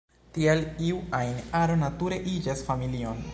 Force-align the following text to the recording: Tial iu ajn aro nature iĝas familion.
Tial 0.37 0.63
iu 0.87 1.01
ajn 1.17 1.37
aro 1.61 1.77
nature 1.83 2.19
iĝas 2.37 2.65
familion. 2.71 3.23